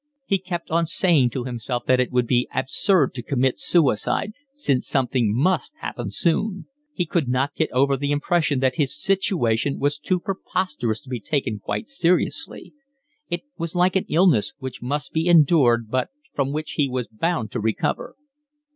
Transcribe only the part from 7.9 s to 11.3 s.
the impression that his situation was too preposterous to be